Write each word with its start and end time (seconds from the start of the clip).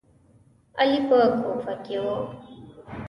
علي 0.79 0.99
په 1.07 1.17
کوفه 1.43 1.73
کې 1.85 1.97
و. 2.03 2.05